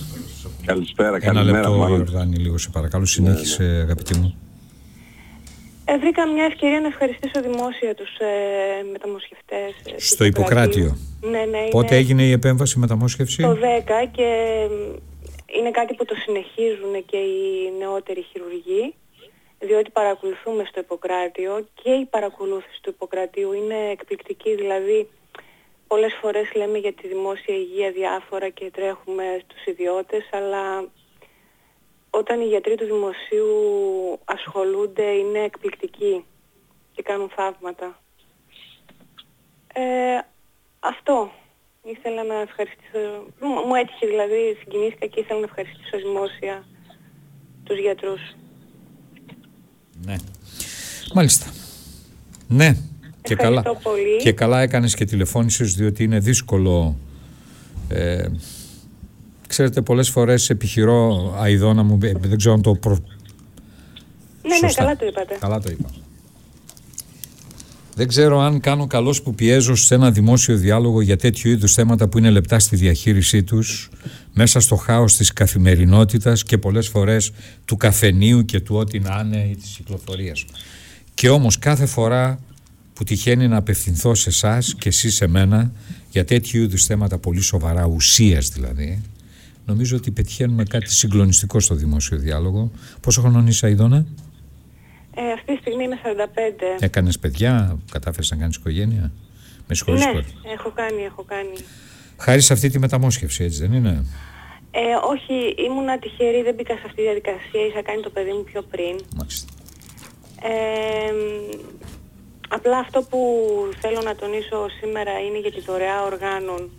Καλησπέρα, 0.69 1.09
Ένα 1.09 1.19
καλημέρα. 1.19 1.57
λεπτό, 1.57 1.73
μάλλον. 1.77 1.97
Ιορδάνη, 1.97 2.35
λίγο 2.35 2.57
σε 2.57 2.69
παρακαλώ. 2.69 3.05
Συνέχισε, 3.05 3.63
αγαπητή 3.63 4.17
μου. 4.17 4.35
Ε, 5.85 5.97
βρήκα 5.97 6.27
μια 6.27 6.45
ευκαιρία 6.45 6.79
να 6.79 6.87
ευχαριστήσω 6.87 7.41
δημόσια 7.41 7.95
τους 7.95 8.17
ε, 8.17 8.83
μεταμοσχευτές. 8.91 9.69
ε, 9.85 9.91
τους 9.93 10.07
Στο 10.07 10.23
Ιπποκράτιο. 10.25 10.97
Ναι, 11.21 11.43
ναι. 11.53 11.67
Πότε 11.69 11.87
είναι 11.87 11.95
έγινε 11.95 12.23
η 12.23 12.31
επέμβαση 12.31 12.79
μεταμόσχευση; 12.79 13.41
Το 13.41 13.51
10 13.51 13.57
και 14.11 14.27
μ, 14.69 14.95
είναι 15.57 15.71
κάτι 15.71 15.93
που 15.93 16.05
το 16.05 16.15
συνεχίζουν 16.25 16.93
και 17.05 17.17
οι 17.17 17.73
νεότεροι 17.79 18.25
χειρουργοί 18.31 18.93
διότι 19.59 19.89
παρακολουθούμε 19.89 20.63
στο 20.69 20.79
Ιπποκράτιο 20.79 21.67
και 21.83 21.89
η 21.89 22.05
παρακολούθηση 22.05 22.79
του 22.81 22.89
Ιπποκρατίου 22.89 23.53
είναι 23.53 23.77
εκπληκτική 23.91 24.55
δηλαδή 24.55 25.07
πολλές 25.91 26.13
φορές 26.21 26.53
λέμε 26.55 26.77
για 26.77 26.93
τη 26.93 27.07
δημόσια 27.07 27.55
υγεία 27.55 27.91
διάφορα 27.91 28.49
και 28.49 28.71
τρέχουμε 28.73 29.23
στους 29.43 29.65
ιδιώτες 29.65 30.29
αλλά 30.31 30.63
όταν 32.09 32.41
οι 32.41 32.45
γιατροί 32.45 32.75
του 32.75 32.85
δημοσίου 32.85 33.53
ασχολούνται 34.25 35.03
είναι 35.03 35.39
εκπληκτικοί 35.39 36.25
και 36.91 37.01
κάνουν 37.01 37.29
θαύματα. 37.35 37.99
Ε, 39.73 40.17
αυτό. 40.79 41.31
Ήθελα 41.83 42.23
να 42.23 42.35
ευχαριστήσω, 42.35 42.99
μου 43.39 43.49
μου 43.67 43.75
έτυχε 43.75 44.07
δηλαδή, 44.07 44.57
συγκινήθηκα 44.59 45.05
και 45.05 45.19
ήθελα 45.19 45.39
να 45.39 45.45
ευχαριστήσω 45.45 45.97
δημόσια 45.97 46.67
τους 47.63 47.79
γιατρούς. 47.79 48.21
Ναι. 50.05 50.15
Μάλιστα. 51.13 51.45
Ναι. 52.47 52.73
Και 53.21 53.35
καλά, 53.35 53.57
Ευχαριστώ 53.59 53.89
πολύ. 53.89 54.17
και 54.17 54.31
καλά 54.31 54.61
έκανες 54.61 54.95
και 54.95 55.05
τηλεφώνησες 55.05 55.73
διότι 55.73 56.03
είναι 56.03 56.19
δύσκολο 56.19 56.95
ε, 57.89 58.25
ξέρετε 59.47 59.81
πολλές 59.81 60.09
φορές 60.09 60.49
επιχειρώ 60.49 61.33
αηδόνα 61.39 61.83
μου 61.83 61.97
ε, 62.01 62.11
δεν 62.19 62.37
ξέρω 62.37 62.53
αν 62.53 62.61
το 62.61 62.75
προ... 62.75 62.91
Ναι, 62.91 62.99
ναι, 64.47 64.55
Σωστά. 64.55 64.83
καλά 64.83 64.95
το 64.95 65.05
είπατε. 65.05 65.37
Καλά 65.39 65.59
το 65.59 65.69
είπα. 65.69 65.89
Δεν 67.95 68.07
ξέρω 68.07 68.39
αν 68.39 68.59
κάνω 68.59 68.87
καλώς 68.87 69.21
που 69.21 69.35
πιέζω 69.35 69.75
σε 69.75 69.95
ένα 69.95 70.11
δημόσιο 70.11 70.55
διάλογο 70.55 71.01
για 71.01 71.17
τέτοιου 71.17 71.51
είδους 71.51 71.73
θέματα 71.73 72.07
που 72.07 72.17
είναι 72.17 72.29
λεπτά 72.29 72.59
στη 72.59 72.75
διαχείρισή 72.75 73.43
τους 73.43 73.89
μέσα 74.33 74.59
στο 74.59 74.75
χάος 74.75 75.15
της 75.15 75.33
καθημερινότητας 75.33 76.43
και 76.43 76.57
πολλές 76.57 76.87
φορές 76.87 77.31
του 77.65 77.77
καφενείου 77.77 78.45
και 78.45 78.59
του 78.59 78.75
ό,τι 78.75 78.99
να 78.99 79.21
είναι 79.25 79.47
ή 79.51 79.55
της 79.55 79.69
κυκλοφορίας. 79.69 80.45
Και 81.13 81.29
όμως 81.29 81.59
κάθε 81.59 81.85
φορά 81.85 82.39
που 82.99 83.05
τυχαίνει 83.05 83.47
να 83.47 83.57
απευθυνθώ 83.57 84.15
σε 84.15 84.29
εσάς 84.29 84.75
και 84.79 84.89
εσείς 84.89 85.15
σε 85.15 85.27
μένα 85.27 85.71
για 86.09 86.25
τέτοιου 86.25 86.61
είδους 86.63 86.85
θέματα 86.85 87.17
πολύ 87.17 87.41
σοβαρά, 87.41 87.85
ουσίας 87.85 88.49
δηλαδή, 88.49 89.01
νομίζω 89.65 89.97
ότι 89.97 90.11
πετυχαίνουμε 90.11 90.63
κάτι 90.63 90.93
συγκλονιστικό 90.93 91.59
στο 91.59 91.75
δημόσιο 91.75 92.17
διάλογο. 92.17 92.71
Πόσο 93.01 93.21
χρονών 93.21 93.47
είσαι 93.47 93.67
Αιδώνα; 93.67 94.05
Ε, 95.15 95.21
αυτή 95.35 95.53
τη 95.53 95.59
στιγμή 95.61 95.83
είμαι 95.83 95.95
45. 96.03 96.77
Έκανες 96.79 97.19
παιδιά, 97.19 97.77
κατάφερες 97.91 98.31
να 98.31 98.37
κάνεις 98.37 98.55
οικογένεια; 98.55 99.11
Με 99.67 99.75
συγχωρείς 99.75 100.05
ναι, 100.05 100.11
πολύ. 100.11 100.25
έχω 100.53 100.71
κάνει, 100.75 101.01
έχω 101.01 101.23
κάνει. 101.23 101.53
Χάρη 102.17 102.41
σε 102.41 102.53
αυτή 102.53 102.69
τη 102.69 102.79
μεταμόσχευση, 102.79 103.43
έτσι 103.43 103.59
δεν 103.59 103.73
είναι; 103.73 104.05
Ε, 104.71 104.79
όχι, 105.13 105.63
ήμουνα 105.65 105.99
τυχερή, 105.99 106.41
δεν 106.43 106.53
μπήκα 106.55 106.73
σε 106.73 106.81
αυτή 106.85 106.95
τη 106.95 107.01
διαδικασία, 107.01 107.65
είχα 107.69 107.81
κάνει 107.81 108.01
το 108.01 108.09
παιδί 108.09 108.31
μου 108.31 108.43
πιο 108.43 108.61
πριν. 108.61 108.95
Μάλιστα. 109.15 109.47
Ε, 110.41 111.11
μ, 111.11 111.78
απλά 112.49 112.77
αυτό 112.77 113.01
που 113.01 113.19
θέλω 113.79 114.01
να 114.01 114.15
τονίσω 114.15 114.69
σήμερα 114.79 115.19
είναι 115.19 115.39
για 115.39 115.51
τη 115.51 115.61
δωρεά 115.61 116.03
οργάνων 116.03 116.69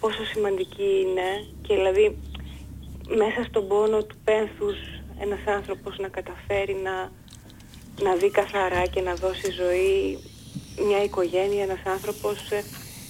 πόσο 0.00 0.24
σημαντική 0.24 0.90
είναι 1.00 1.46
και 1.62 1.74
δηλαδή 1.74 2.18
μέσα 3.08 3.44
στον 3.48 3.68
πόνο 3.68 4.02
του 4.02 4.16
πένθους 4.24 4.76
ένας 5.20 5.40
άνθρωπος 5.46 5.98
να 5.98 6.08
καταφέρει 6.08 6.74
να, 6.74 7.12
να 8.02 8.14
δει 8.14 8.30
καθαρά 8.30 8.86
και 8.86 9.00
να 9.00 9.14
δώσει 9.14 9.50
ζωή 9.50 10.18
μια 10.86 11.02
οικογένεια, 11.02 11.62
ένας 11.62 11.84
άνθρωπος 11.84 12.50
ε, 12.50 12.64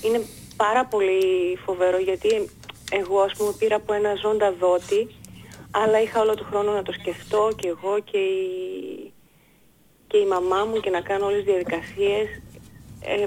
είναι 0.05 0.21
πάρα 0.57 0.87
πολύ 0.87 1.59
φοβερό 1.65 1.99
γιατί 1.99 2.51
εγώ 2.91 3.21
ας 3.21 3.33
πούμε 3.37 3.53
πήρα 3.59 3.77
από 3.77 3.93
ένα 3.93 4.15
ζώντα 4.15 4.53
δότη 4.53 5.15
αλλά 5.71 6.01
είχα 6.03 6.21
όλο 6.21 6.35
τον 6.35 6.47
χρόνο 6.47 6.73
να 6.73 6.83
το 6.83 6.93
σκεφτώ 6.93 7.51
και 7.57 7.69
εγώ 7.69 8.01
και 8.11 8.19
η, 8.19 8.90
και 10.11 10.19
η 10.25 10.27
μαμά 10.27 10.65
μου 10.65 10.81
και 10.81 10.91
να 10.91 11.01
κάνω 11.01 11.25
όλες 11.27 11.45
τις 11.45 11.53
διαδικασίες. 11.53 12.27
Ε, 13.01 13.27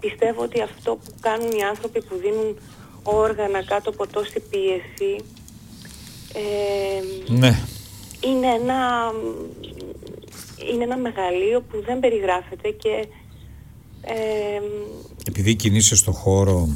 πιστεύω 0.00 0.42
ότι 0.42 0.60
αυτό 0.60 0.90
που 0.90 1.10
κάνουν 1.20 1.50
οι 1.50 1.62
άνθρωποι 1.62 2.02
που 2.02 2.14
δίνουν 2.22 2.56
όργανα 3.02 3.64
κάτω 3.64 3.90
από 3.90 4.06
τόση 4.06 4.40
πίεση 4.50 5.12
ε, 6.32 7.32
Ναι. 7.32 7.52
είναι 8.20 8.46
ένα, 8.46 8.78
είναι 10.72 10.84
ένα 10.84 10.96
μεγαλείο 10.96 11.60
που 11.60 11.82
δεν 11.86 12.00
περιγράφεται 12.00 12.70
και 12.70 13.06
ε, 14.00 14.60
Επειδή 15.28 15.54
κινείσαι 15.54 15.96
στο 15.96 16.12
χώρο, 16.12 16.68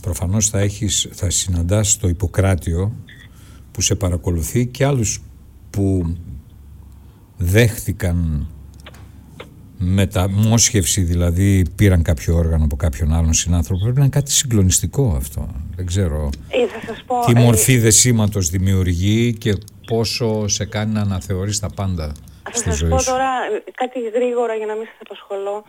προφανώς 0.00 0.48
θα, 0.48 0.58
έχεις, 0.58 1.08
θα 1.12 1.30
συναντάς 1.30 1.98
το 1.98 2.08
Ιπποκράτιο 2.08 2.92
που 3.72 3.80
σε 3.80 3.94
παρακολουθεί 3.94 4.66
και 4.66 4.84
άλλους 4.84 5.22
που 5.70 6.16
δέχτηκαν 7.38 8.46
μεταμόσχευση, 9.78 11.00
δηλαδή 11.00 11.66
πήραν 11.76 12.02
κάποιο 12.02 12.36
όργανο 12.36 12.64
από 12.64 12.76
κάποιον 12.76 13.12
άλλον 13.12 13.32
συνάνθρωπο. 13.32 13.80
Πρέπει 13.82 13.96
να 13.96 14.02
είναι 14.02 14.12
κάτι 14.12 14.32
συγκλονιστικό 14.32 15.14
αυτό. 15.16 15.48
Δεν 15.76 15.86
ξέρω 15.86 16.30
ε, 16.48 16.66
θα 16.66 16.80
σας 16.86 17.02
πω... 17.06 17.14
τι 17.26 17.32
ε, 17.40 17.44
μορφή 17.44 17.78
δεσίματος 17.78 18.48
δημιουργεί 18.48 19.32
και 19.32 19.52
πόσο 19.86 20.48
σε 20.48 20.64
κάνει 20.64 20.92
να 20.92 21.00
αναθεωρείς 21.00 21.58
τα 21.58 21.70
πάντα 21.74 22.12
Θα 22.42 22.50
στη 22.52 22.68
σας 22.68 22.76
ζωή 22.76 22.90
πω 22.90 22.98
σου. 22.98 23.10
τώρα 23.10 23.30
ε, 23.54 23.70
κάτι 23.80 23.98
γρήγορα 24.16 24.54
για 24.54 24.66
να 24.66 24.74
μην 24.74 24.86
σας 24.90 24.98
απασχολώ. 25.06 25.64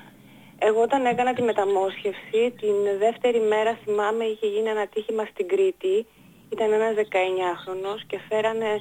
Εγώ 0.68 0.82
όταν 0.82 1.06
έκανα 1.06 1.34
τη 1.34 1.42
μεταμόσχευση, 1.42 2.42
την 2.62 2.76
δεύτερη 3.04 3.40
μέρα 3.52 3.72
θυμάμαι 3.84 4.24
είχε 4.32 4.48
γίνει 4.54 4.70
ένα 4.76 4.86
τύχημα 4.94 5.24
στην 5.32 5.46
Κρήτη. 5.52 5.96
Ήταν 6.54 6.70
ένας 6.80 6.94
19χρονος 7.02 8.00
και 8.10 8.18
φέρανε 8.28 8.72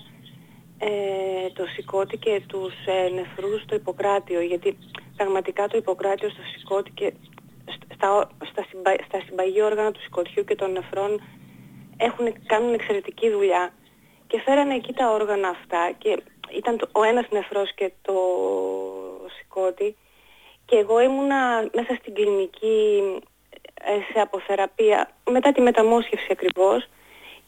ε, 0.79 1.51
το 1.53 1.67
σηκώτη 1.67 2.17
και 2.17 2.43
τους 2.47 2.73
ε, 2.87 3.09
νεφρούς 3.15 3.63
στο 3.63 3.75
Ιπποκράτιο. 3.75 4.41
Γιατί 4.41 4.77
πραγματικά 5.17 5.69
το 5.69 5.77
Ιπποκράτιο 5.77 6.29
στο 6.29 6.43
σηκώτη 6.57 6.91
και 6.91 7.13
σ- 7.71 7.95
στα, 7.95 8.31
στα, 8.51 8.65
συμπα, 8.69 8.93
στα 9.07 9.21
συμπαγή 9.27 9.63
όργανα 9.63 9.93
του 9.93 10.01
σηκωτιού 10.01 10.45
και 10.45 10.55
των 10.55 10.73
νεφρών 10.73 11.21
έχουν, 11.97 12.35
κάνουν 12.47 12.75
εξαιρετική 12.75 13.31
δουλειά. 13.31 13.73
Και 14.27 14.41
φέρανε 14.41 14.75
εκεί 14.75 14.93
τα 14.93 15.11
όργανα 15.11 15.49
αυτά 15.49 15.93
και 15.99 16.23
ήταν 16.57 16.77
το, 16.79 16.89
ο 16.93 17.03
ένας 17.03 17.27
νεφρός 17.31 17.75
και 17.75 17.93
το 18.03 18.15
σηκώτη 19.39 19.97
και 20.65 20.77
εγώ 20.77 21.01
ήμουνα 21.01 21.69
μέσα 21.75 21.95
στην 21.95 22.15
κλινική 22.15 23.03
ε, 23.75 24.13
σε 24.13 24.21
αποθεραπεία 24.21 25.11
μετά 25.31 25.53
τη 25.53 25.61
μεταμόσχευση 25.61 26.29
ακριβώς 26.31 26.89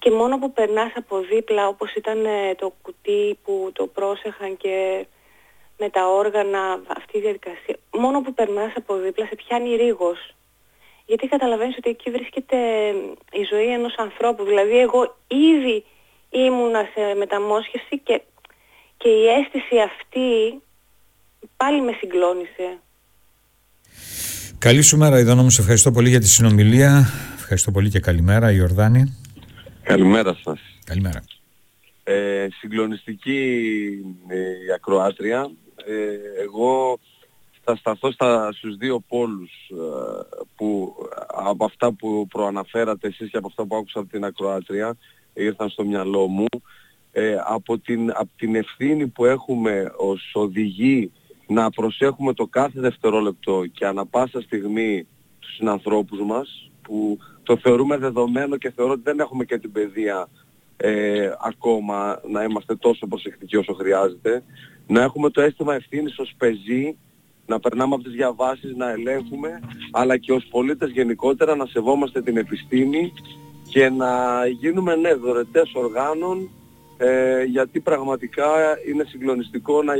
και 0.00 0.10
μόνο 0.10 0.38
που 0.38 0.52
περνάς 0.52 0.92
από 0.94 1.20
δίπλα 1.20 1.68
όπως 1.68 1.94
ήταν 1.94 2.24
ε, 2.24 2.54
το 2.54 2.74
κουτί 2.82 3.38
που 3.44 3.70
το 3.72 3.86
πρόσεχαν 3.86 4.56
και 4.56 5.06
με 5.78 5.88
τα 5.88 6.02
όργανα 6.08 6.62
αυτή 6.96 7.18
η 7.18 7.20
διαδικασία 7.20 7.76
μόνο 7.90 8.20
που 8.20 8.34
περνάς 8.34 8.72
από 8.76 8.96
δίπλα 8.96 9.26
σε 9.26 9.34
πιάνει 9.34 9.76
ρίγος 9.76 10.34
γιατί 11.06 11.28
καταλαβαίνεις 11.28 11.76
ότι 11.76 11.90
εκεί 11.90 12.10
βρίσκεται 12.10 12.56
η 13.32 13.42
ζωή 13.50 13.72
ενός 13.72 13.94
ανθρώπου 13.98 14.44
δηλαδή 14.44 14.78
εγώ 14.78 15.16
ήδη 15.26 15.84
ήμουνα 16.30 16.88
σε 16.94 17.14
μεταμόσχευση 17.14 17.98
και, 17.98 18.22
και 18.96 19.08
η 19.08 19.26
αίσθηση 19.26 19.76
αυτή 19.90 20.28
πάλι 21.56 21.80
με 21.80 21.92
συγκλώνησε 22.00 22.78
Καλή 24.58 24.82
σου 24.82 24.96
μέρα, 24.96 25.18
Ιδώνα 25.18 25.42
μου. 25.42 25.50
Σε 25.50 25.60
ευχαριστώ 25.60 25.90
πολύ 25.90 26.08
για 26.08 26.20
τη 26.20 26.28
συνομιλία. 26.28 27.06
Ευχαριστώ 27.34 27.70
πολύ 27.70 27.88
και 27.88 28.00
καλημέρα, 28.00 28.52
Ιορδάνη. 28.52 29.19
Καλημέρα 29.82 30.38
σας. 30.44 30.60
Καλημέρα. 30.84 31.24
Ε, 32.04 32.46
συγκλονιστική 32.50 33.42
ε, 34.28 34.36
η 34.38 34.72
ακροάτρια. 34.74 35.50
Ε, 35.84 36.42
εγώ 36.42 36.98
θα 37.64 37.76
σταθώ 37.76 38.12
στα, 38.12 38.52
στους 38.52 38.76
δύο 38.76 39.00
πόλους 39.08 39.50
ε, 39.70 39.76
που 40.56 40.94
από 41.26 41.64
αυτά 41.64 41.92
που 41.92 42.26
προαναφέρατε 42.26 43.08
εσείς 43.08 43.30
και 43.30 43.36
από 43.36 43.46
αυτά 43.46 43.66
που 43.66 43.76
άκουσα 43.76 43.98
από 43.98 44.08
την 44.08 44.24
ακροάτρια 44.24 44.96
ήρθαν 45.34 45.68
στο 45.68 45.84
μυαλό 45.84 46.26
μου 46.26 46.46
ε, 47.12 47.36
από, 47.44 47.78
την, 47.78 48.10
από 48.10 48.30
την 48.36 48.54
ευθύνη 48.54 49.06
που 49.06 49.24
έχουμε 49.24 49.92
ως 49.96 50.30
οδηγοί 50.34 51.12
να 51.46 51.70
προσέχουμε 51.70 52.32
το 52.32 52.46
κάθε 52.46 52.80
δευτερόλεπτο 52.80 53.64
και 53.72 53.86
ανα 53.86 54.06
πάσα 54.06 54.40
στιγμή 54.40 55.06
τους 55.38 55.54
συνανθρώπους 55.54 56.20
μας 56.20 56.69
που 56.90 57.18
το 57.42 57.56
θεωρούμε 57.56 57.96
δεδομένο 57.96 58.56
και 58.56 58.70
θεωρώ 58.70 58.92
ότι 58.92 59.02
δεν 59.04 59.20
έχουμε 59.20 59.44
και 59.44 59.58
την 59.58 59.72
παιδεία 59.72 60.28
ε, 60.76 61.30
ακόμα 61.40 62.20
να 62.30 62.42
είμαστε 62.42 62.76
τόσο 62.76 63.06
προσεκτικοί 63.06 63.56
όσο 63.56 63.72
χρειάζεται. 63.72 64.42
Να 64.86 65.02
έχουμε 65.02 65.30
το 65.30 65.40
αίσθημα 65.40 65.74
ευθύνης 65.74 66.18
ως 66.18 66.34
πεζή, 66.38 66.96
να 67.46 67.60
περνάμε 67.60 67.94
από 67.94 68.04
τις 68.04 68.12
διαβάσεις, 68.12 68.74
να 68.76 68.90
ελέγχουμε, 68.90 69.60
αλλά 69.90 70.16
και 70.16 70.32
ως 70.32 70.46
πολίτες 70.50 70.90
γενικότερα 70.90 71.56
να 71.56 71.66
σεβόμαστε 71.66 72.22
την 72.22 72.36
επιστήμη 72.36 73.12
και 73.68 73.88
να 73.88 74.46
γίνουμε 74.46 74.94
ναι, 74.94 75.14
δωρετές 75.14 75.72
οργάνων, 75.74 76.50
ε, 76.96 77.42
γιατί 77.42 77.80
πραγματικά 77.80 78.48
είναι 78.88 79.04
συγκλονιστικό 79.04 79.82
να, 79.82 79.94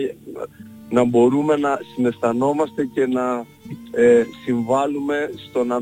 να 0.91 1.05
μπορούμε 1.05 1.57
να 1.57 1.79
συναισθανόμαστε 1.95 2.85
και 2.85 3.07
να 3.07 3.47
ε, 3.91 4.25
συμβάλλουμε 4.45 5.31
στο 5.49 5.65
να 5.65 5.79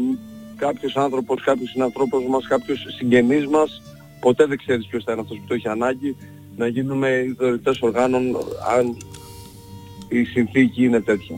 κάποιος 0.58 0.96
άνθρωπος, 0.96 1.42
κάποιος 1.42 1.70
συνανθρώπος 1.70 2.22
μας, 2.28 2.46
κάποιος 2.46 2.86
συγγενής 2.96 3.46
μας, 3.46 3.82
ποτέ 4.20 4.46
δεν 4.46 4.58
ξέρεις 4.58 4.86
ποιος 4.86 5.04
θα 5.04 5.12
είναι 5.12 5.20
αυτός 5.20 5.38
που 5.38 5.44
το 5.48 5.54
έχει 5.54 5.68
ανάγκη, 5.68 6.16
να 6.56 6.66
γίνουμε 6.66 7.08
οι 7.08 7.34
δωρητές 7.38 7.78
οργάνων 7.80 8.22
αν 8.76 8.96
η 10.08 10.24
συνθήκη 10.24 10.84
είναι 10.84 11.00
τέτοια. 11.00 11.36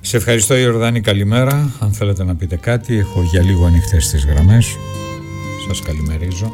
Σε 0.00 0.16
ευχαριστώ 0.16 0.56
Ιορδάνη, 0.56 1.00
καλημέρα. 1.00 1.72
Αν 1.80 1.92
θέλετε 1.92 2.24
να 2.24 2.36
πείτε 2.36 2.56
κάτι, 2.56 2.96
έχω 2.96 3.22
για 3.22 3.42
λίγο 3.42 3.64
ανοιχτές 3.64 4.10
τις 4.10 4.24
γραμμές. 4.24 4.76
Σας 5.68 5.82
καλημερίζω. 5.82 6.52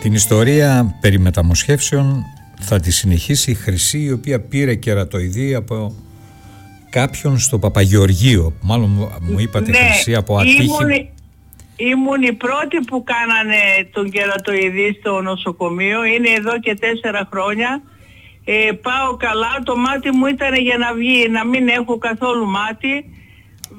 Την 0.00 0.12
ιστορία 0.12 0.98
περί 1.00 1.18
μεταμοσχεύσεων 1.18 2.24
θα 2.60 2.80
τη 2.80 2.90
συνεχίσει 2.90 3.50
η 3.50 3.54
Χρυσή, 3.54 3.98
η 3.98 4.12
οποία 4.12 4.40
πήρε 4.40 4.74
κερατοειδή 4.74 5.54
από 5.54 5.94
κάποιον 6.92 7.38
στο 7.38 7.58
Παπαγεωργείο. 7.58 8.52
Μάλλον 8.60 8.90
μου 9.20 9.38
είπατε 9.38 9.70
ναι, 9.70 9.76
Χρυσή 9.76 10.14
από 10.14 10.38
ατύχη. 10.38 10.68
Ήμουν, 11.76 12.22
η 12.22 12.32
πρώτη 12.32 12.78
που 12.86 13.04
κάνανε 13.04 13.62
τον 13.92 14.10
κερατοειδή 14.10 14.96
στο 15.00 15.20
νοσοκομείο. 15.20 16.04
Είναι 16.04 16.28
εδώ 16.28 16.58
και 16.60 16.74
τέσσερα 16.74 17.28
χρόνια. 17.30 17.82
Ε, 18.44 18.72
πάω 18.82 19.16
καλά, 19.16 19.60
το 19.64 19.76
μάτι 19.76 20.10
μου 20.10 20.26
ήταν 20.26 20.54
για 20.54 20.78
να 20.78 20.94
βγει, 20.94 21.28
να 21.28 21.44
μην 21.46 21.68
έχω 21.68 21.98
καθόλου 21.98 22.46
μάτι. 22.46 22.94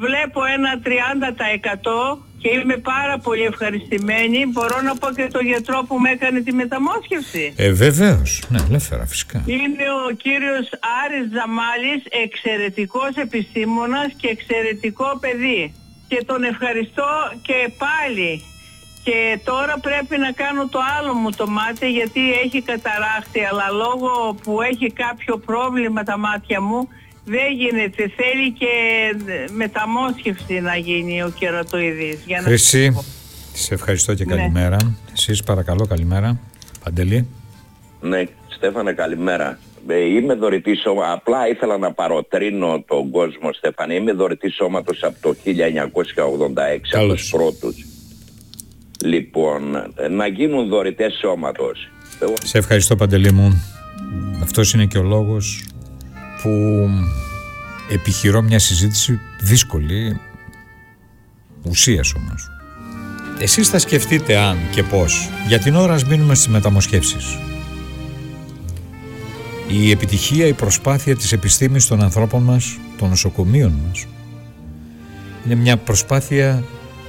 Βλέπω 0.05 0.39
ένα 0.55 0.71
30% 0.85 2.17
και 2.41 2.49
είμαι 2.59 2.77
πάρα 2.77 3.17
πολύ 3.17 3.43
ευχαριστημένη. 3.43 4.45
Μπορώ 4.53 4.81
να 4.81 4.95
πω 4.95 5.07
και 5.17 5.27
το 5.31 5.39
γιατρό 5.39 5.83
που 5.87 5.99
με 5.99 6.09
έκανε 6.09 6.39
τη 6.41 6.51
μεταμόσχευση. 6.53 7.53
Ε, 7.57 7.71
βεβαίως. 7.71 8.43
Ναι, 8.49 8.59
ελεύθερα 8.69 9.05
φυσικά. 9.05 9.43
Είναι 9.45 9.85
ο 10.07 10.11
κύριος 10.23 10.65
Άρης 11.01 11.25
Ζαμάλης, 11.35 12.01
εξαιρετικός 12.23 13.11
επιστήμονας 13.15 14.09
και 14.17 14.27
εξαιρετικό 14.27 15.17
παιδί. 15.21 15.73
Και 16.07 16.23
τον 16.25 16.43
ευχαριστώ 16.43 17.09
και 17.41 17.57
πάλι. 17.83 18.43
Και 19.03 19.39
τώρα 19.43 19.75
πρέπει 19.81 20.17
να 20.17 20.31
κάνω 20.31 20.67
το 20.67 20.79
άλλο 20.97 21.13
μου 21.13 21.29
το 21.29 21.47
μάτι 21.47 21.91
γιατί 21.91 22.21
έχει 22.43 22.61
καταράχτη 22.61 23.39
αλλά 23.49 23.67
λόγω 23.83 24.35
που 24.43 24.61
έχει 24.61 24.87
κάποιο 24.91 25.37
πρόβλημα 25.37 26.03
τα 26.03 26.17
μάτια 26.17 26.61
μου 26.61 26.87
δεν 27.25 27.51
γίνεται. 27.57 28.11
Θέλει 28.15 28.51
και 28.51 28.67
μεταμόσχευση 29.53 30.53
να 30.59 30.75
γίνει 30.75 31.23
ο 31.23 31.33
κερατοειδής. 31.39 32.19
Για 32.25 32.37
να... 32.41 32.43
Χρυσή, 32.47 32.97
σε 33.53 33.73
ευχαριστώ 33.73 34.13
και 34.13 34.25
Ναι. 34.25 34.35
καλημέρα. 34.35 34.77
Εσείς 35.13 35.43
παρακαλώ 35.43 35.85
καλημέρα. 35.85 36.39
Παντελή. 36.83 37.27
Ναι, 38.01 38.23
Στέφανε 38.55 38.93
καλημέρα. 38.93 39.59
Ε, 39.87 39.95
Είμαι 40.05 40.33
δωρητής 40.33 40.81
σώμα, 40.81 41.11
απλά 41.11 41.47
ήθελα 41.47 41.77
να 41.77 41.91
παροτρύνω 41.93 42.83
τον 42.87 43.11
κόσμο 43.11 43.53
Στέφανε. 43.53 43.93
Είμαι 43.93 44.11
δωρητής 44.11 44.55
σώματος 44.55 45.03
από 45.03 45.15
το 45.21 45.35
1986, 45.43 46.93
από 46.93 46.99
Καλώς. 46.99 47.21
τους 47.21 47.29
πρώτους. 47.29 47.85
Λοιπόν, 49.05 49.75
ε, 49.95 50.07
να 50.07 50.27
γίνουν 50.27 50.67
δωρητές 50.67 51.13
σώματος. 51.21 51.89
Εγώ 52.19 52.33
Σε 52.43 52.57
ευχαριστώ 52.57 52.95
Παντελή 52.95 53.31
μου. 53.31 53.63
Αυτός 54.41 54.73
είναι 54.73 54.85
και 54.85 54.97
ο 54.97 55.03
λόγος 55.03 55.63
που 56.43 56.89
επιχειρώ 57.89 58.41
μια 58.41 58.59
συζήτηση 58.59 59.19
δύσκολη, 59.41 60.19
ουσίας 61.69 62.13
όμως. 62.13 62.49
Εσείς 63.39 63.69
θα 63.69 63.79
σκεφτείτε 63.79 64.37
αν 64.37 64.57
και 64.71 64.83
πώς. 64.83 65.29
Για 65.47 65.59
την 65.59 65.75
ώρα 65.75 65.93
ας 65.93 66.05
μείνουμε 66.05 66.35
στις 66.35 66.47
μεταμοσχεύσεις. 66.47 67.37
Η 69.67 69.91
επιτυχία, 69.91 70.45
η 70.47 70.53
προσπάθεια 70.53 71.15
της 71.15 71.31
επιστήμης 71.31 71.87
των 71.87 72.03
ανθρώπων 72.03 72.43
μας, 72.43 72.77
των 72.97 73.09
νοσοκομείων 73.09 73.79
μας, 73.87 74.05
είναι 75.45 75.55
μια 75.55 75.77
προσπάθεια 75.77 76.63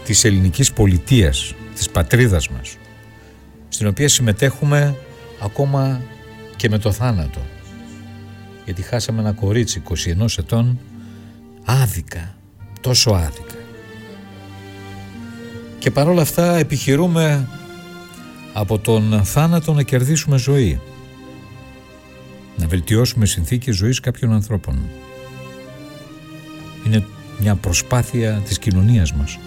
της 0.04 0.24
ελληνικής 0.24 0.72
πολιτείας, 0.72 1.54
της 1.74 1.90
πατρίδας 1.90 2.48
μας, 2.48 2.76
στην 3.68 3.86
οποία 3.86 4.08
συμμετέχουμε 4.08 4.96
ακόμα 5.42 6.00
και 6.56 6.68
με 6.68 6.78
το 6.78 6.92
θάνατο. 6.92 7.40
Γιατί 8.64 8.82
χάσαμε 8.82 9.20
ένα 9.20 9.32
κορίτσι 9.32 9.82
21 9.88 10.26
ετών 10.38 10.78
άδικα, 11.64 12.34
τόσο 12.80 13.10
άδικα. 13.10 13.54
Και 15.78 15.90
παρόλα 15.90 16.22
αυτά 16.22 16.56
επιχειρούμε 16.56 17.48
από 18.52 18.78
τον 18.78 19.24
θάνατο 19.24 19.72
να 19.72 19.82
κερδίσουμε 19.82 20.38
ζωή. 20.38 20.80
Να 22.56 22.66
βελτιώσουμε 22.66 23.26
συνθήκες 23.26 23.76
ζωής 23.76 24.00
κάποιων 24.00 24.32
ανθρώπων. 24.32 24.78
Είναι 26.86 27.06
μια 27.40 27.54
προσπάθεια 27.54 28.42
της 28.44 28.58
κοινωνίας 28.58 29.12
μας 29.12 29.38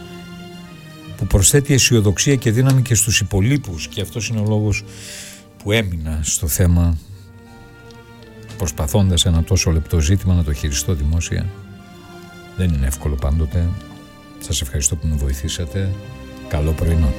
που 1.17 1.27
προσθέτει 1.27 1.73
αισιοδοξία 1.73 2.35
και 2.35 2.51
δύναμη 2.51 2.81
και 2.81 2.95
στους 2.95 3.19
υπολείπους 3.19 3.87
και 3.87 4.01
αυτός 4.01 4.27
είναι 4.27 4.39
ο 4.39 4.45
λόγος 4.47 4.83
που 5.63 5.71
έμεινα 5.71 6.19
στο 6.23 6.47
θέμα 6.47 6.97
προσπαθώντας 8.57 9.25
ένα 9.25 9.43
τόσο 9.43 9.71
λεπτό 9.71 9.99
ζήτημα 9.99 10.33
να 10.33 10.43
το 10.43 10.53
χειριστώ 10.53 10.93
δημόσια. 10.93 11.45
Δεν 12.57 12.73
είναι 12.73 12.85
εύκολο 12.85 13.15
πάντοτε. 13.15 13.69
Σας 14.39 14.61
ευχαριστώ 14.61 14.95
που 14.95 15.07
με 15.07 15.15
βοηθήσατε. 15.15 15.91
Καλό 16.47 16.71
πρωινό. 16.71 17.13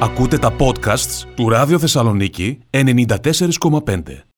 Ακούτε 0.00 0.38
τα 0.38 0.56
podcasts 0.58 1.24
του 1.34 1.48
Ράδιο 1.48 1.78
Θεσσαλονίκη 1.78 2.58
94,5. 2.70 4.29